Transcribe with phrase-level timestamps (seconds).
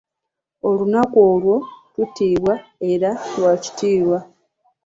[0.67, 1.55] Olunaku olwo
[1.93, 2.53] tutiibwa
[2.91, 4.19] era lwa kitiibwa.